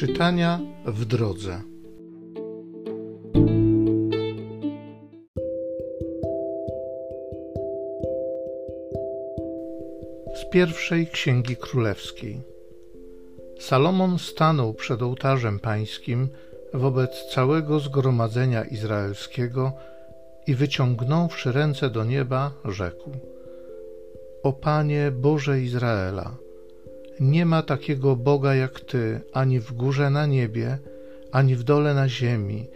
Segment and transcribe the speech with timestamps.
[0.00, 1.60] Czytania w drodze.
[10.34, 12.40] Z pierwszej księgi królewskiej.
[13.58, 16.28] Salomon stanął przed ołtarzem pańskim
[16.74, 19.72] wobec całego zgromadzenia izraelskiego
[20.46, 23.10] i wyciągnąwszy ręce do nieba, rzekł:
[24.42, 26.36] O Panie Boże Izraela,
[27.20, 30.78] nie ma takiego Boga jak Ty, ani w górze na niebie,
[31.32, 32.66] ani w dole na ziemi,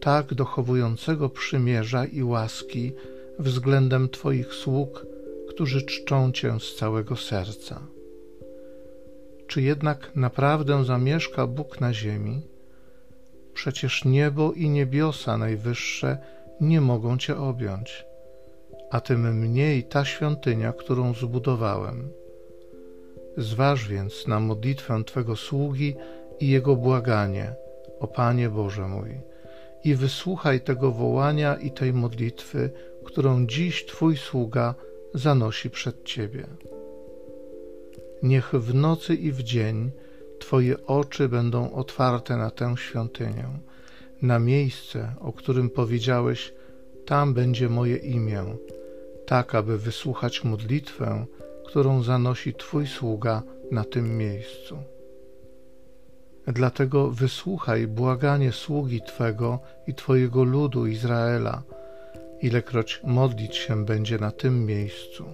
[0.00, 2.92] tak dochowującego przymierza i łaski
[3.38, 5.06] względem Twoich sług,
[5.48, 7.80] którzy czczą Cię z całego serca.
[9.46, 12.42] Czy jednak naprawdę zamieszka Bóg na ziemi?
[13.54, 16.18] Przecież niebo i niebiosa najwyższe
[16.60, 18.04] nie mogą Cię objąć,
[18.90, 22.19] a tym mniej ta świątynia, którą zbudowałem.
[23.40, 25.96] Zważ więc na modlitwę Twego sługi
[26.40, 27.54] i jego błaganie,
[28.00, 29.20] o Panie Boże mój,
[29.84, 32.70] i wysłuchaj tego wołania i tej modlitwy,
[33.04, 34.74] którą dziś Twój sługa
[35.14, 36.46] zanosi przed Ciebie.
[38.22, 39.90] Niech w nocy i w dzień
[40.38, 43.48] Twoje oczy będą otwarte na tę świątynię,
[44.22, 46.54] na miejsce, o którym powiedziałeś,
[47.06, 48.44] tam będzie moje imię,
[49.26, 51.26] tak aby wysłuchać modlitwę,
[51.70, 54.78] którą zanosi Twój sługa na tym miejscu.
[56.46, 61.62] Dlatego wysłuchaj błaganie sługi Twego i Twojego ludu Izraela,
[62.42, 65.24] ilekroć modlić się będzie na tym miejscu.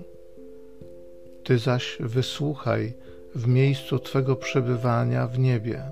[1.44, 2.94] Ty zaś wysłuchaj
[3.34, 5.82] w miejscu Twego przebywania w niebie.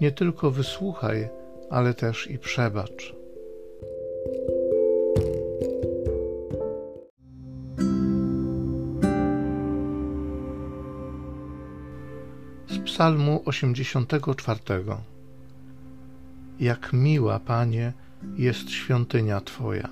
[0.00, 1.28] Nie tylko wysłuchaj,
[1.70, 3.19] ale też i przebacz.
[13.00, 14.60] Psalmu 84
[16.60, 17.92] Jak miła, Panie,
[18.36, 19.88] jest świątynia Twoja.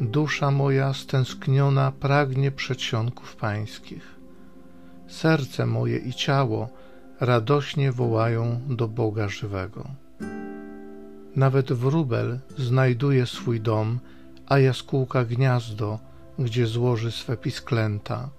[0.00, 4.14] Dusza moja stęskniona pragnie przedsionków pańskich.
[5.08, 6.68] Serce moje i ciało
[7.20, 9.88] radośnie wołają do Boga żywego.
[11.36, 13.98] Nawet wróbel znajduje swój dom,
[14.46, 15.98] a jaskółka gniazdo,
[16.38, 18.37] gdzie złoży swe pisklęta.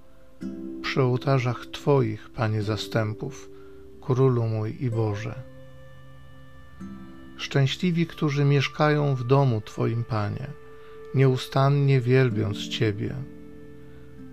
[0.82, 3.50] Przy ołtarzach Twoich, Panie zastępów,
[4.02, 5.36] Królu mój i Boże.
[7.38, 10.48] Szczęśliwi, którzy mieszkają w domu Twoim, Panie,
[11.16, 13.16] nieustannie wielbiąc Ciebie.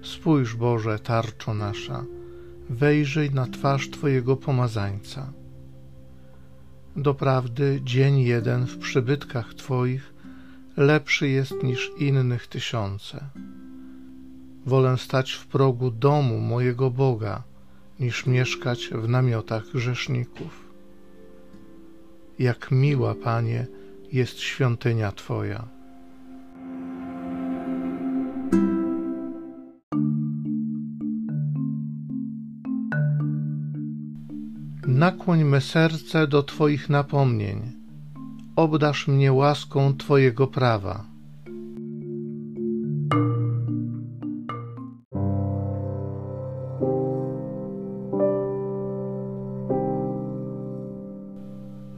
[0.02, 2.04] Spójrz, Boże, tarczo nasza,
[2.70, 5.32] wejrzyj na twarz Twojego pomazańca.
[6.96, 10.14] Doprawdy dzień jeden w przybytkach Twoich
[10.76, 13.24] lepszy jest niż innych tysiące.
[14.66, 17.42] Wolę stać w progu domu mojego Boga,
[18.00, 20.68] niż mieszkać w namiotach grzeszników.
[22.38, 23.66] Jak miła, Panie,
[24.12, 25.68] jest świątynia Twoja.
[34.86, 37.72] Nakłoń me serce do Twoich napomnień,
[38.56, 41.15] obdasz mnie łaską Twojego prawa.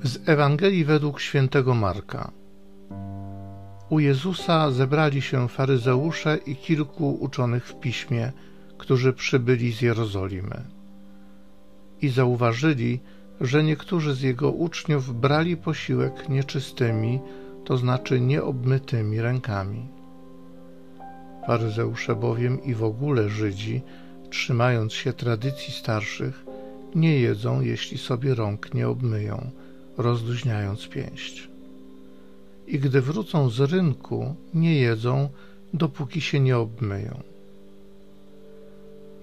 [0.02, 2.30] Z Ewangelii według świętego Marka.
[3.90, 8.32] U Jezusa zebrali się faryzeusze i kilku uczonych w piśmie,
[8.78, 10.64] którzy przybyli z Jerozolimy.
[12.02, 13.00] I zauważyli,
[13.40, 17.20] że niektórzy z jego uczniów brali posiłek nieczystymi,
[17.64, 19.88] to znaczy nieobmytymi rękami.
[21.46, 23.82] Faryzeusze bowiem i w ogóle Żydzi,
[24.30, 26.44] trzymając się tradycji starszych,
[26.94, 29.50] nie jedzą, jeśli sobie rąk nie obmyją,
[29.98, 31.48] rozluźniając pięść.
[32.66, 35.28] I gdy wrócą z rynku, nie jedzą,
[35.74, 37.22] dopóki się nie obmyją.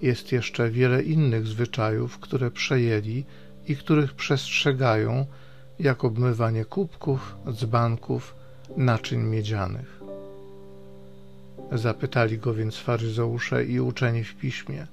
[0.02, 3.24] Jest jeszcze wiele innych zwyczajów, które przejęli
[3.68, 5.26] i których przestrzegają,
[5.78, 8.34] jak obmywanie kubków, dzbanków,
[8.76, 10.00] naczyń miedzianych.
[11.72, 14.86] Zapytali go więc faryzeusze i uczeni w piśmie,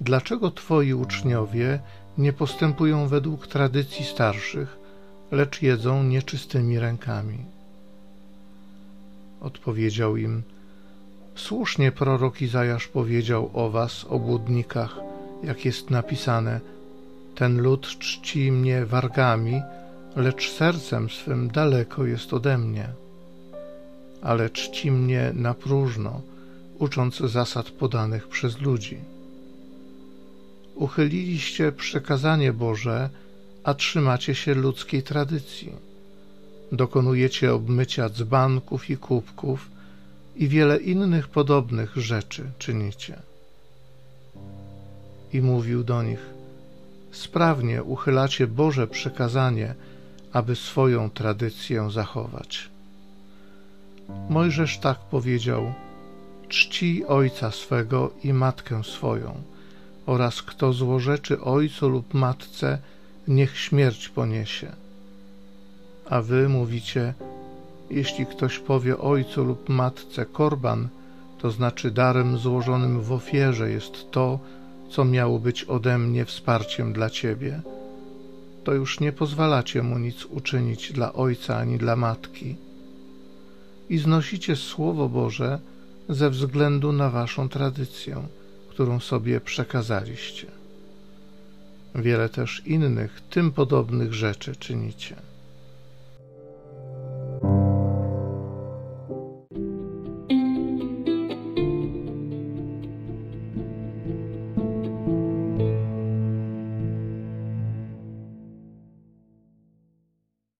[0.00, 1.80] dlaczego twoi uczniowie
[2.18, 4.79] nie postępują według tradycji starszych,
[5.30, 7.38] lecz jedzą nieczystymi rękami?
[9.40, 10.42] Odpowiedział im,
[11.34, 14.98] słusznie prorok Izajasz powiedział o was, obłudnikach,
[15.44, 16.60] jak jest napisane–
[17.40, 19.62] ten lud czci mnie wargami,
[20.16, 22.88] lecz sercem swym daleko jest ode mnie.
[24.22, 26.20] Ale czci mnie na próżno,
[26.78, 28.98] ucząc zasad podanych przez ludzi.
[30.74, 33.10] uchyliliście przekazanie Boże,
[33.64, 35.72] a trzymacie się ludzkiej tradycji.
[36.72, 39.70] Dokonujecie obmycia dzbanków i kubków
[40.36, 43.18] i wiele innych podobnych rzeczy czynicie.
[45.32, 46.20] I mówił do nich:
[47.12, 49.74] Sprawnie uchylacie Boże przekazanie,
[50.32, 52.68] aby swoją tradycję zachować.
[54.28, 55.74] Mojżesz tak powiedział:
[56.48, 59.42] Czci ojca swego i matkę swoją,
[60.06, 62.78] oraz kto złorzeczy ojcu lub matce,
[63.30, 64.72] niech śmierć poniesie.
[66.08, 67.14] A wy mówicie:
[67.90, 70.88] Jeśli ktoś powie ojcu lub matce korban,
[71.38, 74.38] to znaczy darem złożonym w ofierze jest to,
[74.90, 77.60] co miało być ode mnie wsparciem dla ciebie,
[78.64, 82.56] to już nie pozwalacie mu nic uczynić dla ojca ani dla matki.
[83.90, 85.58] I znosicie Słowo Boże
[86.08, 88.22] ze względu na waszą tradycję,
[88.68, 90.59] którą sobie przekazaliście.
[91.94, 95.16] Wiele też innych, tym podobnych rzeczy czynicie.